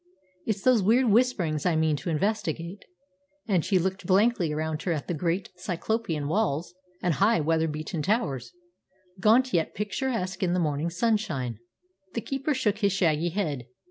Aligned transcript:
It's 0.47 0.63
those 0.63 0.81
weird 0.81 1.11
whisperings 1.11 1.63
I 1.63 1.75
mean 1.75 1.95
to 1.97 2.09
investigate." 2.09 2.85
And 3.47 3.63
she 3.63 3.77
looked 3.77 4.07
blankly 4.07 4.51
around 4.51 4.81
her 4.81 4.91
at 4.93 5.07
the 5.07 5.13
great, 5.13 5.49
cyclopean 5.57 6.27
walls 6.27 6.73
and 7.03 7.13
high, 7.13 7.39
weather 7.39 7.67
beaten 7.67 8.01
towers, 8.01 8.51
gaunt 9.19 9.53
yet 9.53 9.75
picturesque 9.75 10.41
in 10.41 10.53
the 10.53 10.59
morning 10.59 10.89
sunshine. 10.89 11.59
The 12.15 12.21
keeper 12.21 12.55
shook 12.55 12.79
his 12.79 12.93
shaggy 12.93 13.29
head. 13.29 13.67